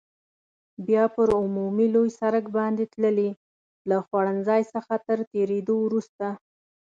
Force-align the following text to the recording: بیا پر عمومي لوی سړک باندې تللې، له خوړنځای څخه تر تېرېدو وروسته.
بیا 0.87 1.03
پر 1.15 1.27
عمومي 1.41 1.87
لوی 1.95 2.09
سړک 2.19 2.45
باندې 2.57 2.83
تللې، 2.93 3.29
له 3.89 3.97
خوړنځای 4.05 4.61
څخه 4.73 4.93
تر 5.07 5.19
تېرېدو 5.33 5.75
وروسته. 5.81 6.27